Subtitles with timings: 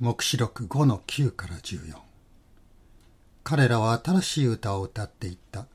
[0.00, 1.96] 黙示録5の9から14
[3.42, 5.66] 彼らは新しい歌を歌っていった。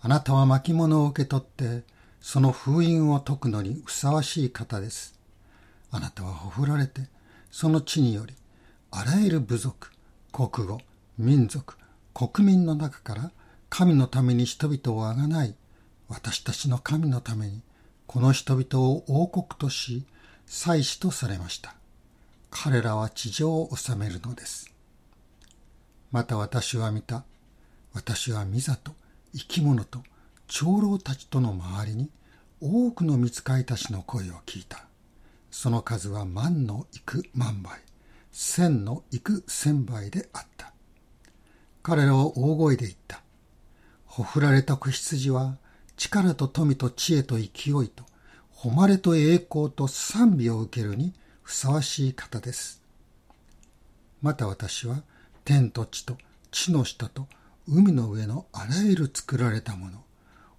[0.00, 1.84] あなたは巻物を受け取って
[2.22, 5.20] その封印を解くのにふさわしい方です。
[5.90, 7.02] あなたはほふられて
[7.50, 8.34] その地により
[8.90, 9.90] あらゆる部族
[10.32, 10.78] 国語
[11.18, 11.76] 民族
[12.14, 13.30] 国民の中から
[13.68, 15.54] 神のために人々をあがない
[16.08, 17.60] 私たちの神のために
[18.06, 20.06] この人々を王国とし
[20.46, 21.77] 祭司とされました。
[22.50, 24.72] 彼らは地上を治めるのです。
[26.10, 27.24] また私は見た。
[27.92, 28.92] 私はミザと
[29.34, 30.02] 生き物と
[30.46, 32.10] 長老たちとの周りに
[32.60, 34.86] 多くの見つかいたちの声を聞いた。
[35.50, 37.78] その数は万の幾万倍、
[38.32, 40.72] 千の幾千倍であった。
[41.82, 43.22] 彼らは大声で言った。
[44.04, 45.56] ほふられた子羊は
[45.96, 47.46] 力と富と知恵と勢い
[47.88, 48.04] と
[48.56, 51.12] 誉れと栄光と賛美を受けるに
[51.48, 52.82] ふさわしい方です。
[54.20, 55.02] また私は
[55.46, 56.18] 天と地と
[56.50, 57.26] 地の下と
[57.66, 60.04] 海の上のあらゆる作られたもの、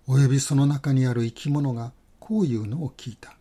[0.08, 3.36] およびその中にある生き物がこういうのを聞いた。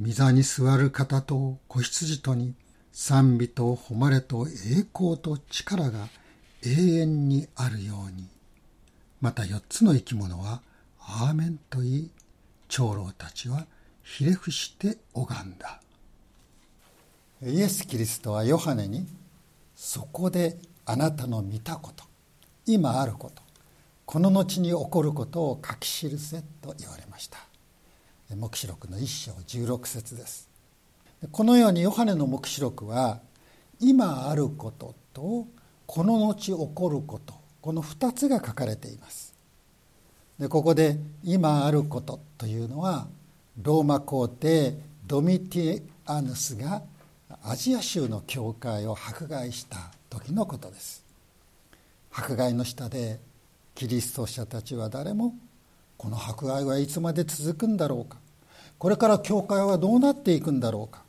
[0.00, 2.54] 御座に座る方と子羊とに
[2.92, 6.08] 賛美と誉れと栄光と力が
[6.64, 8.26] 永遠にあるように。
[9.20, 10.62] また四つの生き物は
[10.98, 12.10] アーメンと言い、
[12.68, 13.66] 長老たちは
[14.02, 15.81] ひれ伏して拝んだ。
[17.44, 19.06] イエス・キリストはヨハネに
[19.74, 22.04] そこであなたの見たこと
[22.66, 23.42] 今あること
[24.06, 27.38] この後に起こることを書き記せと言われました。
[28.36, 30.48] 黙示録の一章16節です。
[31.30, 33.20] このようにヨハネの黙示録は
[33.80, 35.46] 今あることと
[35.86, 39.34] この後起こることこの2つが書かれています。
[40.38, 43.08] でここで「今あること」というのは
[43.62, 46.82] ローマ皇帝ドミティアヌスが
[47.44, 51.04] アジア州の教会を迫害した時のことです。
[52.12, 53.18] 迫害の下で
[53.74, 55.34] キリスト者たちは誰も
[55.96, 58.18] この迫害はいつまで続くんだろうか。
[58.78, 61.02] これから教会はどうなっていくんだろうか。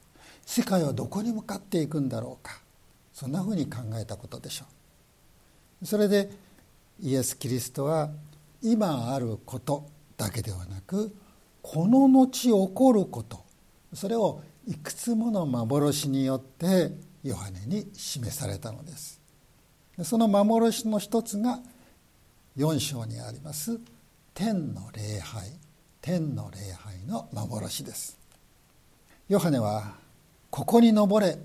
[0.44, 2.60] 世界はどこに向かっていくんだろうか。
[3.14, 4.66] そんなふうに考えたことでしょ
[5.84, 5.86] う。
[5.86, 6.32] それで
[7.00, 8.10] イエス・キリストは
[8.64, 9.86] 今あること
[10.18, 11.16] だけではなく
[11.62, 12.28] この後
[12.68, 13.44] 起こること。
[13.94, 16.92] それをいくつもの幻によって
[17.24, 19.22] ヨハネに示されたのです。
[20.04, 21.60] その幻の一つが
[22.58, 23.80] 4章にあります
[24.34, 25.52] 天の礼拝。
[26.02, 28.18] 天の礼拝の幻です。
[29.30, 29.96] ヨハネは
[30.50, 31.38] ここに登れ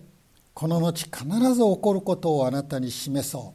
[0.55, 1.25] この後必
[1.55, 3.55] ず起こることをあなたに示そ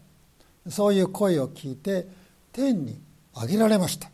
[0.65, 0.71] う。
[0.71, 2.07] そういう声を聞いて
[2.51, 3.01] 天に
[3.35, 4.09] 上げられました。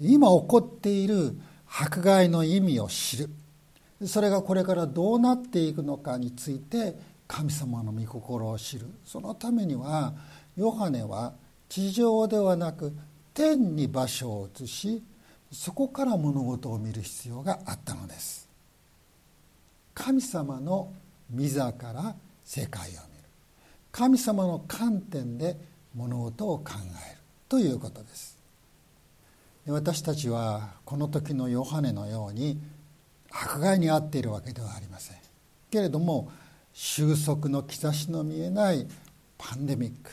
[0.00, 3.30] 今起こっている迫害の意味を知る。
[4.06, 6.96] それがこれからどうなっていくのかについて
[7.28, 8.86] 神様の御心を知る。
[9.04, 10.12] そのためには
[10.56, 11.34] ヨハネは
[11.68, 12.92] 地上ではなく
[13.34, 15.02] 天に場所を移し
[15.50, 18.48] そこから物事を見る必要があったのです。
[19.94, 20.92] 神様の
[21.34, 22.14] 御座から
[22.44, 23.02] 世界を見る。
[23.90, 25.56] 神様の観点で
[25.94, 26.72] 物事を考
[27.10, 27.18] える
[27.48, 28.38] ということです。
[29.66, 32.58] 私たちはこの時のヨハネのように
[33.32, 35.16] 迫害に遭っているわけではありません。
[35.70, 36.30] けれども
[36.72, 38.86] 収束の兆しの見えない
[39.38, 40.10] パンデミック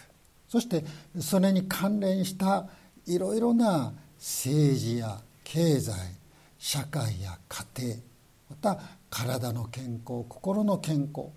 [0.48, 0.84] そして
[1.20, 2.68] それに関連した
[3.06, 5.94] いろいろな政治や経済
[6.58, 7.96] 社会や家庭
[8.50, 8.80] また
[9.10, 11.30] 体の健康心の健康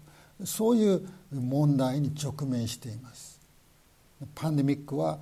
[0.45, 3.41] そういう問題に直面しています。
[4.35, 5.19] パンデミックは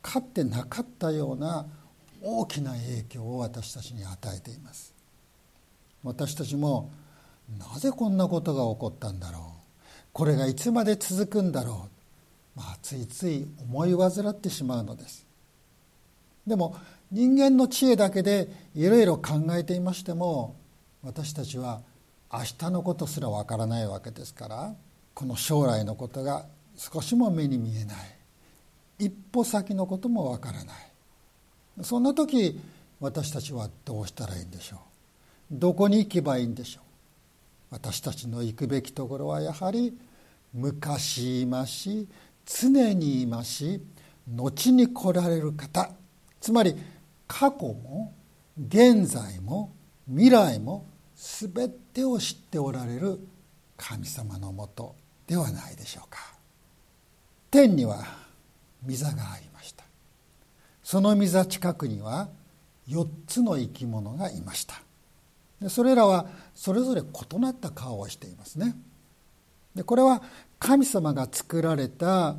[0.00, 1.66] かつてなかったような
[2.22, 4.91] 大きな影響を私たちに与えています。
[6.02, 6.90] 私たちも
[7.58, 9.42] なぜこんなことが起こったんだろう？
[10.12, 11.88] これがいつまで続くんだろ
[12.56, 15.26] う、まあ、ついつい思い患ってしまうのです。
[16.46, 16.76] でも
[17.10, 20.56] 人間の知恵だけでいろいろ考えていましても
[21.02, 21.80] 私たちは
[22.32, 24.74] 明日のことすらわからないわけですから
[25.14, 26.46] この将来のことが
[26.76, 27.96] 少しも目に見えない。
[28.98, 30.76] 一歩先のこともわからない。
[31.82, 32.60] そんな時
[33.00, 34.78] 私たちはどうしたらいいんでしょう？
[35.52, 36.84] どこに行けばいいんでしょう？
[37.72, 39.96] 私たちの行くべきところはやはり
[40.52, 42.08] 昔いまし
[42.44, 43.80] 常にいまし
[44.28, 45.90] 後に来られる方
[46.40, 46.74] つまり
[47.28, 48.12] 過去も
[48.58, 49.72] 現在も
[50.08, 53.20] 未来も全てを知っておられる
[53.76, 54.94] 神様のもと
[55.26, 56.18] ではないでしょうか。
[57.50, 58.04] 天には
[58.86, 59.84] 御座がありました。
[60.82, 62.28] その御座近くには
[62.88, 64.82] 4つの生き物がいました。
[65.62, 68.74] でそれらはそれぞれ異なった顔をしていますね。
[69.74, 70.22] でこれは
[70.58, 72.36] 神様が作られた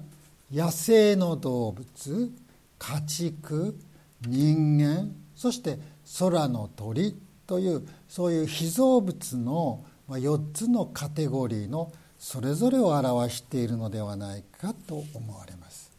[0.52, 2.32] 野生の動物
[2.78, 3.80] 家畜
[4.22, 5.80] 人間そして
[6.20, 7.18] 空の鳥
[7.48, 15.92] というそういう被造物の4つのカテゴリーのそれぞれを表しているのではないかと思われます。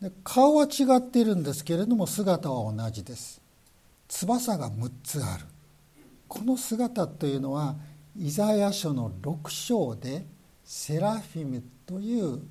[0.00, 3.40] で顔は違っているんですけれども姿は同じです。
[4.08, 5.44] 翼が6つある。
[6.34, 7.76] この姿というのは
[8.18, 10.26] イザヤ書の6章で
[10.64, 12.42] セラフィムという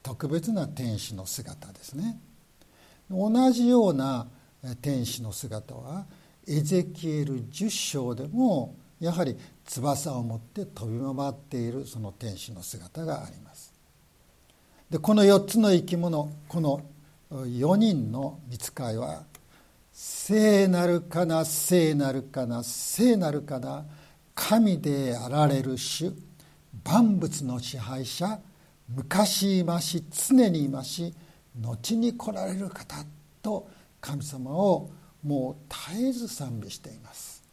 [0.00, 2.20] 特別な天使の姿ですね。
[3.10, 4.28] 同じような
[4.80, 6.06] 天使の姿は
[6.46, 13.72] エゼキエル10章でもやはり翼を持って飛び回っているその天使の姿があります。
[14.88, 16.80] でこの4つの生き物この
[17.32, 19.24] 4人の見つかいは
[20.04, 23.84] 聖なるかな聖なるかな聖なるかな
[24.34, 26.12] 神であられる主
[26.82, 28.40] 万物の支配者
[28.88, 31.14] 昔いまし常にいまし
[31.56, 32.96] 後に来られる方
[33.42, 33.68] と
[34.00, 34.90] 神様を
[35.22, 37.44] もう絶えず賛美しています。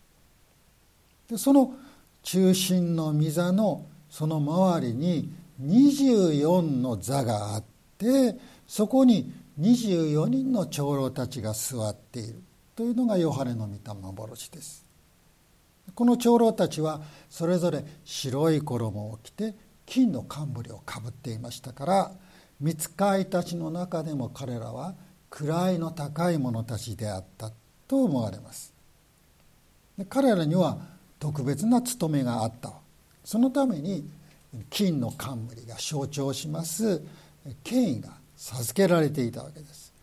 [1.28, 1.76] でその
[2.24, 5.32] 中心の御座のその周りに
[5.62, 7.64] 24の座があっ
[8.00, 12.42] てそこに24人の長老たちが座っている
[12.76, 14.86] というのがヨハネの御霊幻です。
[15.94, 22.12] この長老たちはそれぞれ白い衣を着て金の冠をかぶっていましたから
[22.62, 24.96] 見つかいたちの中でも彼らは
[25.30, 27.52] 位の高い者たちであった
[27.88, 28.74] と思われます。
[30.08, 30.78] 彼らには
[31.20, 32.74] 特別な務めがあった。
[33.26, 34.10] そのために
[34.70, 37.02] 金の冠が象徴します。
[37.64, 39.94] 権威が授けられていたわけです。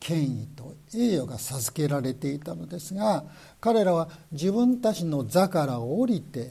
[0.00, 3.24] 権威と栄誉が授けられていたのですが
[3.60, 6.50] 彼らは自分たちの座から降りて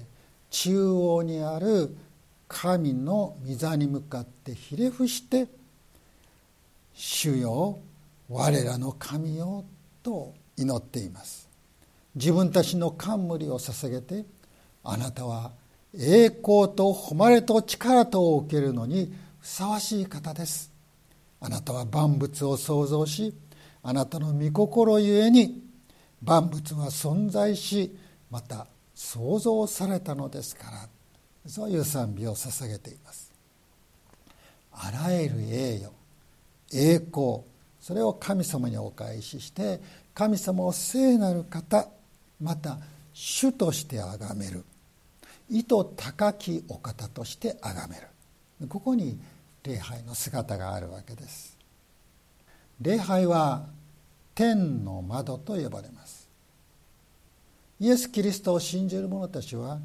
[0.51, 1.93] 中央にある
[2.47, 5.47] 神の御座に向かってひれ伏して
[6.95, 7.79] 「主よ
[8.29, 9.65] 我らの神よ」
[10.01, 11.49] と祈っています。
[12.15, 14.25] 自分たちの冠を捧げて
[14.83, 15.51] あなたは
[15.93, 20.70] 栄光と誉れと力とを受けるのにふさわしい方です。
[21.41, 23.33] あなたは万物を創造し
[23.83, 25.63] あなたの御心ゆえに
[26.21, 27.97] 万物は存在し
[28.29, 30.87] また創造されたのですから
[31.47, 33.31] そういう賛美を捧げています。
[34.71, 35.91] あらゆる栄誉
[36.73, 37.41] 栄光
[37.81, 39.81] それを神様にお返しして
[40.13, 41.87] 神様を聖なる方
[42.39, 42.77] また
[43.13, 44.63] 主として崇める。
[45.49, 48.07] 意図高きお方として崇める。
[48.69, 49.19] ここに
[49.63, 51.57] 礼拝の姿があるわけです。
[52.79, 53.65] 礼拝は
[54.33, 56.27] 天の窓と呼ばれます。
[57.79, 59.79] イエス・キリストを信じる者たちは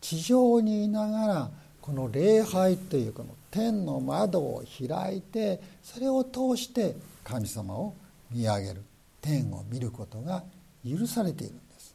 [0.00, 1.50] 地上にいながら
[1.80, 7.94] この礼拝というこの天の窓を開いてそれを通して神様を
[8.30, 8.82] 見上げる。
[9.20, 10.42] 天を見ることが
[10.84, 11.94] 許されているんです。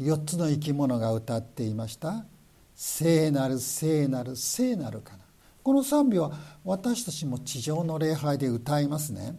[0.00, 2.24] 4つの生き物が歌っていました
[2.74, 5.18] 「聖なる聖なる聖なるかな」
[5.62, 6.32] この賛美は
[6.64, 9.36] 私たちも地上の礼拝で歌いますね。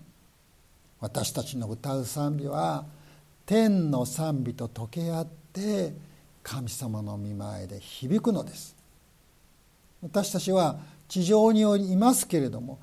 [0.99, 2.85] 私たちの歌う賛美は
[3.45, 5.93] 天の賛美と溶け合って
[6.41, 8.75] 神様の御前で響くのです。
[10.01, 10.77] 私たちは
[11.09, 11.61] 地上に
[11.91, 12.79] いますけれども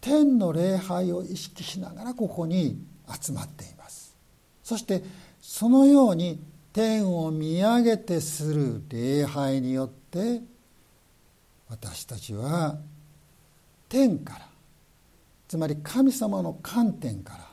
[0.00, 2.82] 天の礼拝を意識しながらここに
[3.20, 4.16] 集まっています。
[4.64, 5.02] そして
[5.40, 6.40] そのように
[6.72, 10.40] 天を見上げてする礼拝によって
[11.70, 12.76] 私たちは
[13.88, 14.48] 天から
[15.48, 17.48] つまり神様の観点から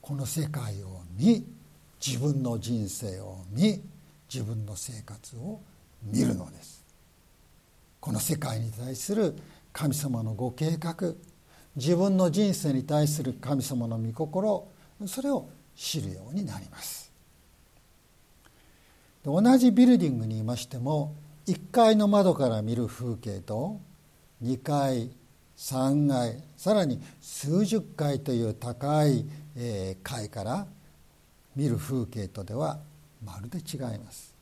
[0.00, 1.44] この世界を見
[2.04, 3.82] 自分の人生を見
[4.32, 5.60] 自分の生活を
[6.02, 6.84] 見るのです。
[8.00, 9.36] この世界に対する
[9.72, 11.14] 神様のご計画
[11.76, 14.66] 自分の人生に対する神様の御心
[15.06, 17.12] それを知るようになります。
[19.24, 21.14] 同じビルディングにいましても
[21.50, 23.80] 1階の窓から見る風景と
[24.40, 25.10] 2階
[25.56, 29.26] 3階さらに数十階という高い
[30.04, 30.66] 階から
[31.56, 32.78] 見る風景とでは
[33.24, 34.32] まるで違います。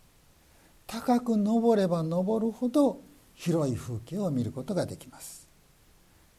[0.86, 3.00] 高く登れば登るほど
[3.34, 5.48] 広い風景を見ることができます。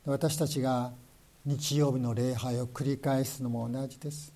[0.06, 0.92] 私たちが
[1.46, 4.32] 日曜日の礼拝を繰り返すのも同じです。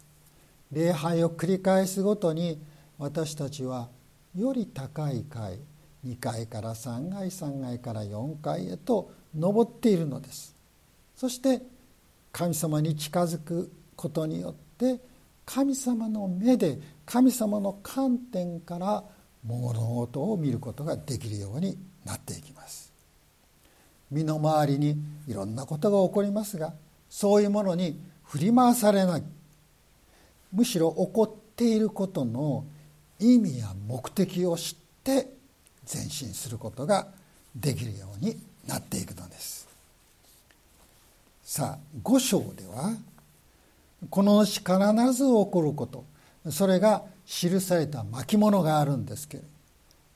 [0.72, 2.60] 礼拝を繰り返すごとに
[2.98, 3.90] 私たちは
[4.36, 5.60] より高い階
[6.06, 10.56] 2階から3階3階から4階へと登っているのです。
[11.16, 11.62] そして
[12.32, 15.00] 神様に近づくことによって
[15.46, 19.04] 神様の目で神様の観点から
[19.46, 22.92] 物事を見ることができるようになっていきます。
[24.10, 26.74] 身の回りにいろんなことが起こりますが
[27.10, 29.24] そういうものに振り回されない。
[30.52, 32.66] むしろ起こっていることの
[33.20, 35.34] 意味や目的を知って
[35.92, 37.08] 前進することが
[37.56, 38.38] できるように
[38.68, 39.68] なっていくのです。
[41.44, 42.96] さあ五章では
[44.10, 44.64] この必
[45.14, 46.06] ず起こること
[46.52, 49.50] それが記された巻物があるんですけれど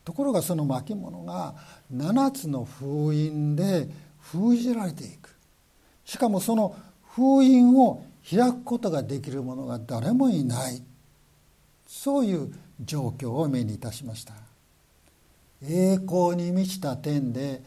[0.07, 1.53] ところがその巻物が
[1.93, 3.89] 7つの封印で
[4.21, 5.35] 封じられていく。
[6.05, 6.75] しかもその
[7.09, 10.81] 封印を開くことができる者が誰もいない。
[11.85, 14.46] そういう状況を目にいたしました。
[15.63, 17.61] 栄光に満ちた天で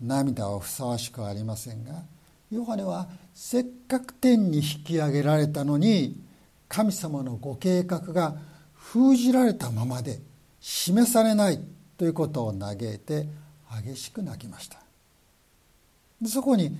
[0.00, 2.02] 涙はふさわしくありませんが
[2.50, 6.20] ヨハネはせっかく天に引き上げられたのに
[6.68, 8.36] 神様のご計画が
[8.74, 10.20] 封じられたままで
[10.60, 11.60] 示されない
[11.96, 13.26] ということを嘆いて
[13.84, 14.78] 激しく泣きました。
[16.26, 16.76] そこに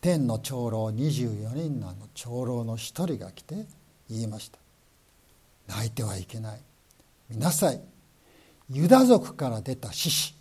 [0.00, 3.66] 天の長老24人のの長老の一人が来て
[4.10, 4.58] 言いました。
[5.68, 6.60] 泣いてはいけない。
[7.30, 7.80] 見なさい。
[8.74, 10.34] ユダ族から出た獅子。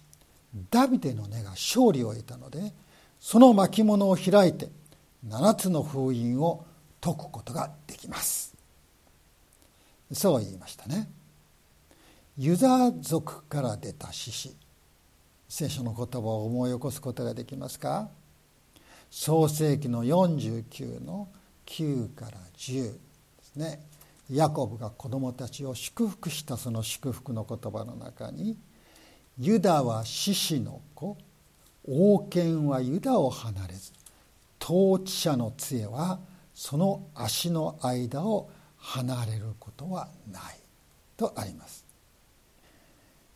[0.70, 2.74] ダビデの根が勝利を得たので
[3.20, 4.70] その巻物を開いて
[5.28, 6.66] 7つの封印を
[7.00, 8.56] 解くことができます。
[10.12, 11.10] そう言いましたね。
[12.38, 14.56] ユダ族から出た獅子。
[15.48, 18.10] 聖書の言葉を思い起こすことができますか？
[19.10, 21.28] 創世紀の49の
[21.66, 23.00] 9から10で
[23.44, 23.82] すね。
[24.32, 28.58] ヤコブが子供たちを祝福したその祝福の言葉の中に
[29.38, 31.18] 「ユダは獅子の子
[31.86, 33.92] 王権はユダを離れず
[34.62, 36.22] 統治者の杖は
[36.54, 40.60] その足の間を離れることはない」
[41.18, 41.86] とあります。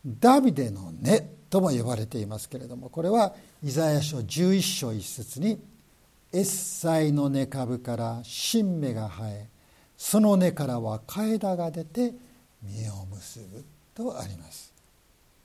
[0.06, 5.60] ダビデの根とも呼ばれていますけれどもこれはイザヤ書11章1節に
[6.32, 9.48] 「エッサイの根株から新芽が生え
[9.96, 12.14] その根からは替枝が出て
[12.62, 14.72] 実を結ぶとあります。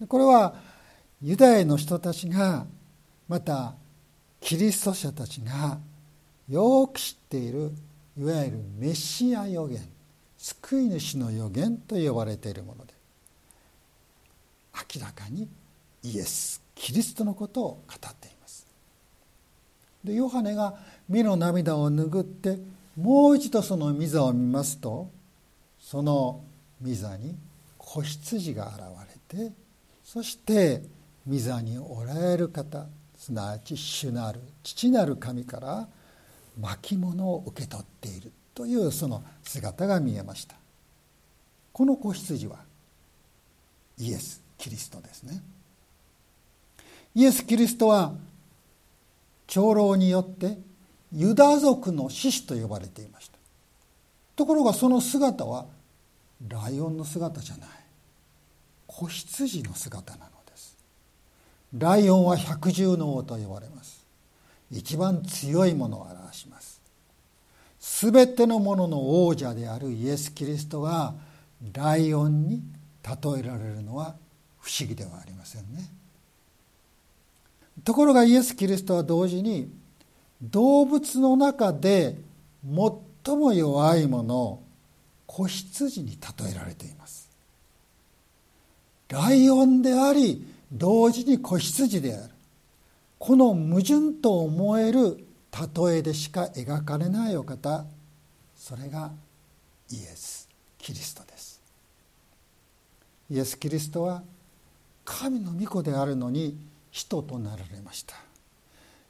[0.07, 0.55] これは
[1.21, 2.65] ユダヤの人たちが
[3.27, 3.75] また
[4.39, 5.77] キリスト者たちが
[6.49, 7.71] よく知っている
[8.17, 9.79] いわゆるメシア予言
[10.37, 12.93] 救い主の予言と呼ばれているもので
[14.95, 15.47] 明らかに
[16.03, 18.65] イエスキリストのことを語っています。
[20.03, 20.75] でヨハネが
[21.07, 22.57] 身の涙を拭って
[23.01, 25.09] もう一度その御座を見ますと
[25.79, 26.43] その
[26.85, 27.35] 御座に
[27.77, 28.83] 子羊が現
[29.33, 29.51] れて
[30.03, 30.83] そして
[31.27, 32.85] 御座におられる方
[33.17, 35.87] すなわち主なる父なる神から
[36.59, 40.55] 巻物を受け取っているというその姿が見えました。
[41.71, 42.57] この子羊は
[43.97, 45.41] イエス・キリストですね。
[47.15, 48.13] イエス・キリストは
[49.47, 50.57] 長老によって
[51.13, 53.37] ユダ族の獅子と呼ばれていました。
[54.35, 55.65] ところがその姿は
[56.47, 57.69] ライオンの姿じゃない。
[58.87, 60.77] 子羊の姿なのです。
[61.77, 64.05] ライオンは百獣の王と呼ばれます。
[64.71, 66.81] 一番強いものを表します。
[67.79, 71.13] すべてのものの王者であるイエス・キリストが
[71.73, 72.61] ライオンに
[73.03, 74.15] 例えられるのは
[74.59, 75.89] 不思議ではありませんね。
[77.83, 79.71] ところがイエス・キリストは同時に
[80.41, 82.15] 動物の中で
[82.63, 84.59] 最も弱いもの
[85.27, 87.29] 子羊に例えられています。
[89.09, 92.33] ライオンであり同時に子羊である。
[93.19, 95.23] この矛盾と思える
[95.85, 97.85] 例えでしか描かれないお方
[98.55, 99.11] それが
[99.91, 101.61] イエス・キリストです。
[103.29, 104.23] イエス・キリストは
[105.05, 106.57] 神の御子であるのに
[106.89, 108.15] 人となられました。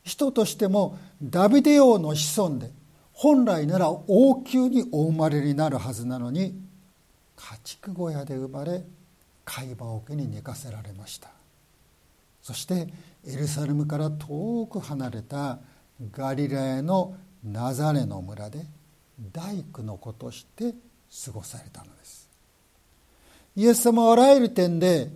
[0.03, 2.71] 人としてもダビデ王の子孫で
[3.13, 6.59] 本来なら王宮にお生まれになるはずなのに
[7.35, 8.83] 家畜小屋で生まれ
[9.45, 11.29] 貝羽桶に寝かせられました。
[12.41, 12.87] そして
[13.27, 15.59] エルサレムから遠く離れた
[16.11, 18.65] ガリラヤのナザレの村で
[19.31, 20.73] 大工の子として
[21.25, 22.29] 過ごされたのです。
[23.55, 25.11] イエス様はあらゆる点で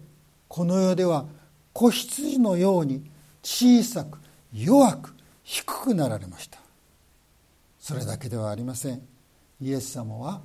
[0.48, 1.26] この世では
[1.74, 3.10] 子羊のように
[3.42, 4.20] 小さく
[4.56, 6.60] 弱く低くなられました。
[7.80, 9.02] それだけではありません。
[9.62, 10.42] イエス様は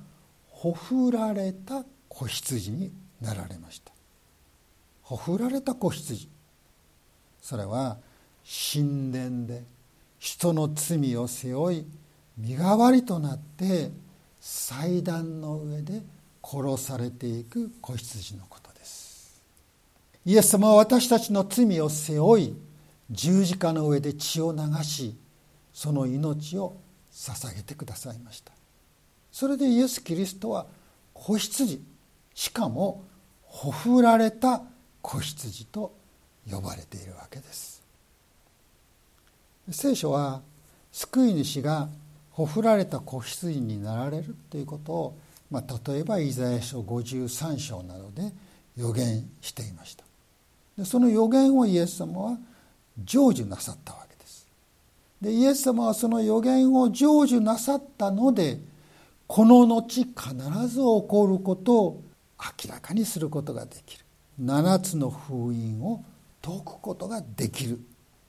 [0.49, 2.91] ほふられた子羊に
[3.21, 3.91] なられました。
[5.01, 6.29] ほふられた子羊。
[7.41, 7.97] それは
[8.73, 9.63] 神殿で
[10.19, 11.85] 人の罪を背負い
[12.37, 13.91] 身代わりとなって
[14.39, 16.01] 祭壇の上で
[16.43, 19.41] 殺されていく子羊のことです。
[20.25, 22.55] イエス様は私たちの罪を背負い
[23.11, 25.17] 十字架の上で血を流し
[25.73, 26.77] その命を
[27.11, 28.53] 捧げてくださいました。
[29.31, 30.65] それでイエス・キリストは
[31.13, 31.81] 子羊
[32.33, 33.03] しかも
[33.43, 34.61] ほふられた
[35.01, 35.93] 子羊と
[36.49, 37.81] 呼ばれているわけです。
[39.69, 40.41] 聖書は
[40.91, 41.89] 救い主が
[42.31, 45.17] ほふられた子羊になられるということを、
[45.49, 48.33] まあ、例えばイザヤ書53章などで
[48.77, 50.03] 予言していました。
[50.77, 52.37] でその予言をイエス様は
[53.05, 54.47] 成就なさったわけです。
[55.21, 58.59] でイエス様はその予言を成就なさったので
[59.27, 60.07] この後必
[60.67, 62.03] ず起こることを
[62.65, 64.05] 明らかにすることができる。
[64.41, 66.03] 7つの封印を
[66.41, 67.79] 解くことができる。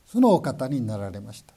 [0.07, 1.55] そのお方になられました。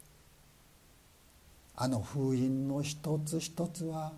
[1.76, 4.14] あの封印の一つ一つは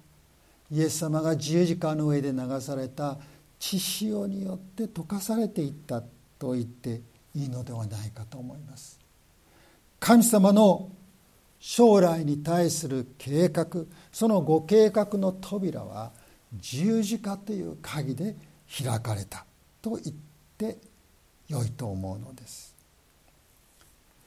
[0.72, 3.18] イエス様が十字架の上で流された
[3.60, 6.04] 血潮によって溶かされていった
[6.38, 7.02] と言って
[7.38, 9.00] いいのではないかと思います。
[10.00, 10.90] 神様の
[11.60, 13.68] 将来に対する計画
[14.12, 16.12] そのご計画の扉は
[16.54, 18.36] 十字架という鍵で
[18.84, 19.46] 開かれた
[19.82, 20.16] と言っ
[20.58, 20.78] て
[21.48, 22.76] よいと思うのです。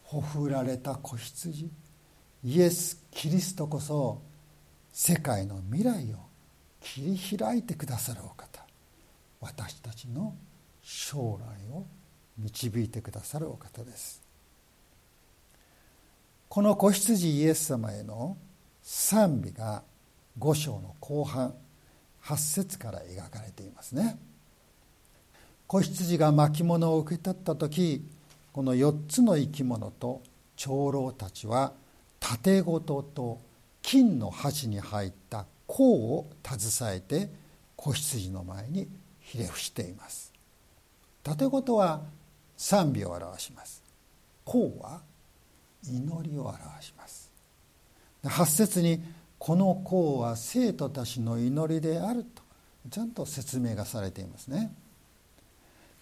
[0.05, 1.71] ほふられた子羊
[2.45, 4.23] イエス・キリストこそ
[4.93, 6.19] 世界の未来を
[6.81, 8.65] 切り開いてくださるお方
[9.41, 10.35] 私たちの
[10.83, 11.87] 将来を
[12.43, 14.23] 導いてくださるお方です。
[16.49, 18.37] この子羊イエス様への
[18.83, 19.83] 賛美が
[20.39, 21.55] 5章の後半
[22.25, 24.19] 8節から描かれていますね。
[25.67, 28.05] 子羊が巻物を受け取った時
[28.53, 30.23] この4つの生き物と
[30.57, 31.73] 長老たちは
[32.19, 33.41] 盾ごとと
[33.83, 37.31] 金の箸に入った甲を携えて
[37.77, 38.89] 子羊の前に
[39.21, 40.33] ひれ伏しています。
[41.23, 42.03] 盾ごとは
[42.61, 43.83] 賛美を表します。
[44.45, 45.01] 甲は
[45.83, 47.33] 祈りを表します。
[48.23, 49.03] 8節に
[49.39, 52.43] この甲は生徒たちの祈りであると
[52.91, 54.71] ちゃんと説明がされていますね。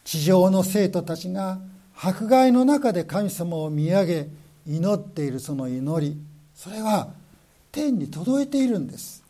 [0.03, 1.61] 地上の生徒たちが
[1.95, 4.29] 迫害の中で神様を見上げ
[4.67, 6.21] 祈っているその祈り
[6.57, 7.11] それは
[7.71, 9.23] 天に届いているんです。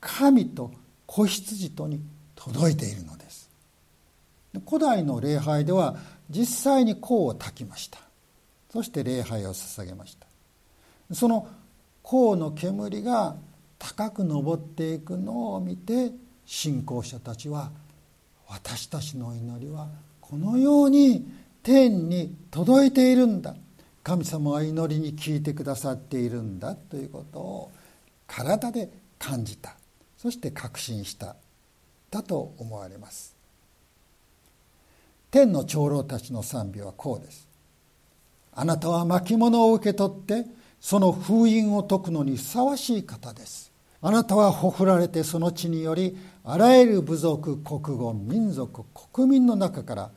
[0.00, 0.72] 神と
[1.04, 2.00] 子羊とに
[2.34, 3.47] 届いているのです。
[4.66, 5.96] 古代の礼拝では
[6.30, 7.98] 実際に香を焚きました。
[8.70, 10.26] そして礼拝を捧げました。
[11.14, 11.48] その
[12.04, 13.36] 香の煙が
[13.78, 16.12] 高く昇っていくのを見て
[16.44, 17.70] 信仰者たちは
[18.48, 19.88] 私たちの祈りは
[20.20, 21.26] このように
[21.62, 23.54] 天に届いているんだ。
[24.02, 26.74] 神様は祈りに聞いてくださっているんだ。
[26.74, 27.72] ということを
[28.26, 29.76] 体で感じた。
[30.16, 31.36] そして確信した。
[32.10, 33.37] だと思われます。
[35.30, 37.48] 天の長老たちの賛美はこうです。
[38.52, 40.46] あなたは巻物を受け取って
[40.80, 43.72] その封印を解くのにふさわしい方です。
[44.00, 50.10] あなたはほふられてその地によりあらゆる部族国語民族国民の中から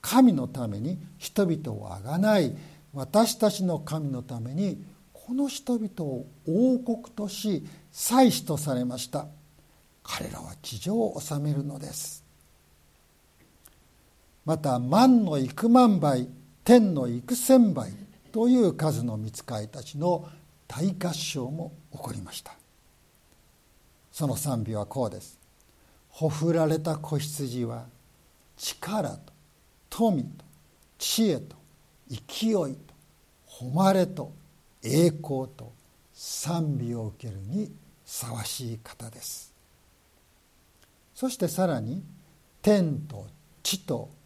[0.00, 2.56] 神のために人々をあがない
[2.92, 9.26] 私たちの神のためにこの人々を王国とし祭司とされました。
[10.02, 12.27] 彼らは地上を治めるのです。
[14.48, 16.26] また万の幾万倍
[16.64, 17.92] 天の幾千倍
[18.32, 20.26] という数の御使いたちの
[20.66, 22.54] 大合唱も起こりました。
[24.10, 25.38] その賛美はこうです。
[26.08, 27.84] ほふられた子羊は
[28.56, 29.34] 力と
[29.90, 30.28] 富と
[30.96, 31.54] 知恵と
[32.08, 32.78] 勢いと
[33.66, 34.32] 誉れと
[34.82, 35.74] 栄光と
[36.14, 39.52] 賛美を受けるにふさわしい方です。
[41.14, 42.02] そしてさらに
[42.62, 43.26] 天と
[43.62, 44.16] 地と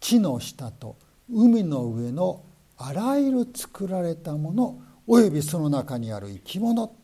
[0.00, 0.96] 地の下と
[1.30, 2.42] 海の上の
[2.76, 6.94] あらゆる作られたものおよびその中にある生き物。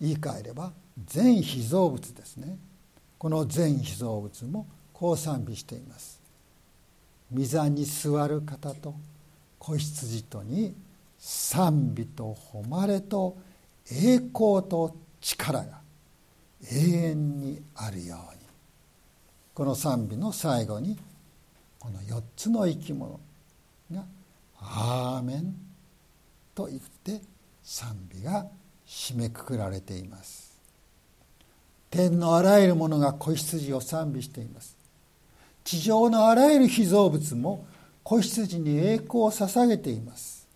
[0.00, 0.72] 言い換えれば
[1.06, 2.58] 全被造物ですね。
[3.18, 6.20] この全被造物もこう賛美しています。
[7.32, 8.94] 御座に座る方と
[9.58, 10.74] 子羊とに
[11.18, 13.36] 賛美と誉れと
[13.90, 15.80] 栄光と力が
[16.70, 18.38] 永遠にあるように。
[19.54, 20.96] この賛美の最後に
[21.78, 23.20] この4つの生き物
[23.92, 24.04] が
[24.58, 25.54] 「アーメン」
[26.54, 27.20] と言って
[27.62, 28.46] 賛美が
[28.86, 30.48] 締めくくられています。
[31.90, 34.76] 天のあらゆるものが子羊を賛美しています。
[35.64, 37.66] 地上のあらゆる被造物も
[38.02, 40.46] 子羊に栄光を捧げています。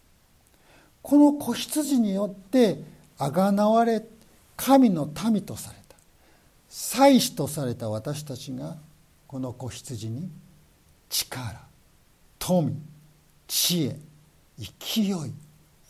[1.02, 2.82] この子羊によって
[3.18, 4.04] あがなわれ
[4.56, 5.96] 神の民とされた
[6.68, 8.76] 祭司とされた私たちが
[9.26, 10.30] この子羊に
[11.12, 11.60] 力
[12.38, 12.74] 富
[13.46, 13.98] 知恵
[14.58, 15.14] 勢い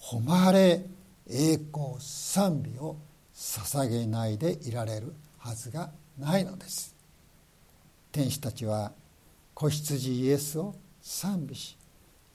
[0.01, 0.85] 誉れ
[1.31, 2.97] 栄光賛美を
[3.33, 6.95] 捧げないでいられるはずがないのです。
[8.11, 8.93] 天使たちは
[9.55, 11.77] 子羊イエスを賛美し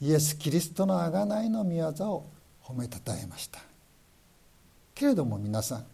[0.02, 2.30] イエス・キリストの贖いの御業を
[2.63, 3.60] 褒めたたえました。
[4.95, 5.86] けれども皆さん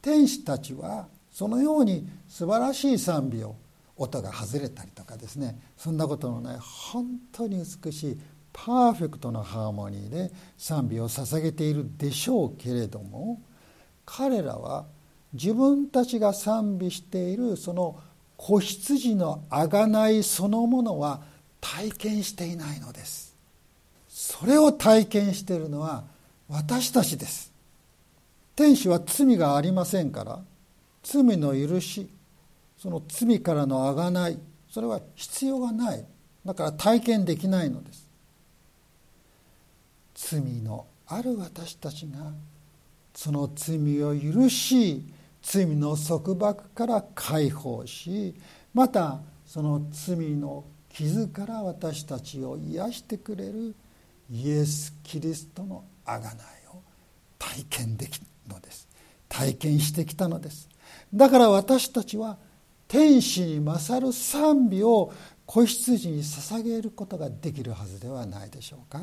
[0.00, 3.56] 天使たちはそのように素晴らしい賛美を
[4.02, 8.20] 音が外れたりとかですねそんなことのない本当に美しい
[8.52, 13.40] パーフェクトなハーモニーで賛美を捧げているでしょうけれども
[14.04, 14.86] 彼らは
[15.32, 17.98] 自分たちが賛美しているその
[18.36, 21.22] 子羊の贖いそのものは
[21.60, 23.36] 体験していないのです。
[24.08, 26.04] それを体験しているのは
[26.48, 27.52] 私たちです。
[28.56, 30.40] 天使は罪がありませんから
[31.02, 32.10] 罪の許し
[32.82, 34.36] その罪からのあがない
[34.68, 36.04] それは必要がない。
[36.44, 38.10] だから体験できないのです。
[40.16, 42.32] 罪のある私たちが
[43.14, 45.04] その罪を許し
[45.42, 48.34] 罪の束縛から解放し
[48.74, 53.76] またその罪の傷から私たちを癒してくれる
[54.28, 56.22] イエス・キリストの贖い
[56.72, 56.82] を
[57.38, 58.88] 体験できるのです。
[59.28, 60.68] 体験してきたのです。
[61.14, 62.38] だから私たちは
[62.92, 65.14] 天使に勝る賛美を
[65.46, 69.00] 子羊に捧げることができるはずではないでしょうか。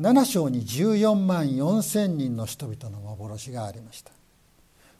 [0.00, 4.12] 7章に14万4千人の人々の幻がありました。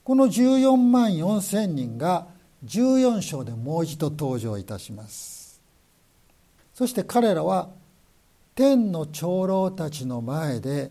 [0.05, 2.27] この14万4千人が
[2.67, 5.63] 14章でもう一度登場いたします。
[6.75, 7.71] そして彼らは
[8.55, 10.91] 天の長老たちの前で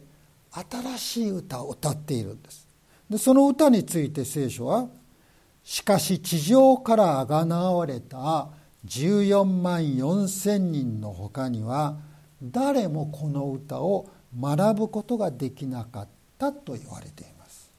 [0.51, 2.67] 新しい歌を歌っているんです。
[3.07, 4.87] でその歌について聖書は
[5.67, 8.47] 「しかし地上からあがなわれた
[8.85, 11.97] 14万4千人のほかには
[12.41, 14.07] 誰もこの歌を
[14.39, 17.69] 学ぶことができなかった」と言われています。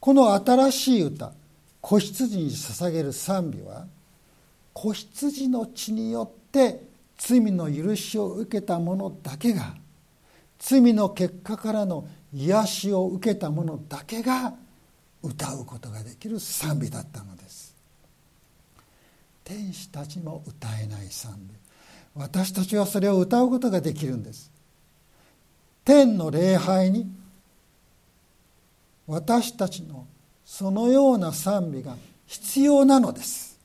[0.00, 1.32] この新しい歌
[1.82, 3.86] 子羊に捧げる賛美は
[4.72, 6.86] 子羊の血によって
[7.18, 9.74] 罪の許しを受けた者だけが
[10.58, 14.54] 罪の結果からの癒しを受けた者だけが
[15.24, 17.74] 歌うことができる賛美だったのです。
[19.42, 21.54] 天使たちも歌えない賛美。
[22.14, 24.50] 私たちはそれを歌うことができるんです。
[25.84, 27.10] 天の礼拝に
[29.06, 30.06] 私たちの
[30.44, 33.58] そのような賛美が必要なのです。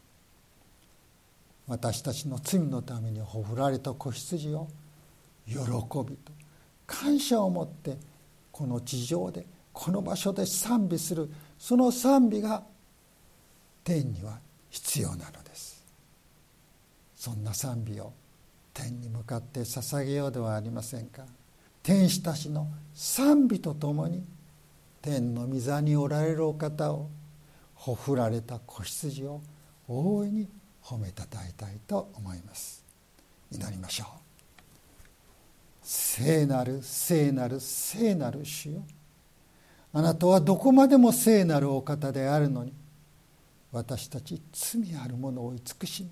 [1.68, 4.68] 私たちの罪のためにほふられた子羊を
[5.46, 6.32] 喜びと
[6.88, 7.98] 感謝を持って
[8.52, 12.64] この地上でこの場所で賛美するその賛美が
[13.84, 15.86] 天には必要なのです。
[17.16, 18.14] そんな賛美を
[18.74, 21.24] 天に向かって捧げようではありませんか。
[21.84, 24.24] 天使たちの賛美とともに
[25.02, 27.10] 天の御座におられるお方を
[27.76, 29.42] ほふられた子羊を
[29.88, 30.48] 大いに
[30.84, 32.86] 褒めたたえたいと思います。
[33.52, 34.08] 祈りましょう。
[35.82, 38.84] 聖なる聖なる聖なる主よ。
[39.94, 42.74] あなたはどこまでも聖なるお方であるのに
[43.72, 46.10] 私たち罪あるものを慈しみ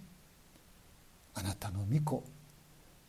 [1.36, 2.24] あなたの御子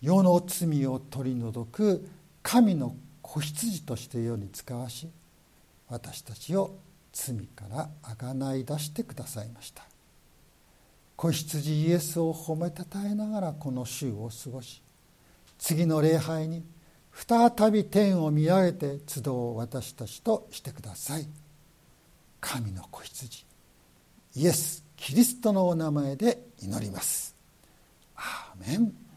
[0.00, 2.06] 世の罪を取り除く
[2.42, 5.08] 神の子羊として世に使わし
[5.88, 6.76] 私たちを
[7.12, 9.82] 罪からあがない出してくださいました。
[11.18, 14.80] 子羊イエスを褒めたたえながらこの週を過ごし
[15.58, 16.62] 次の礼拝に
[17.26, 21.26] 再び天を見上げて集う私たちとしてください。
[22.40, 23.44] 神の子羊
[24.36, 27.34] イエス・キリストのお名前で祈ります。
[28.14, 29.07] アーメン。